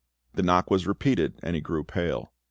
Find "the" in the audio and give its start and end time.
0.33-0.41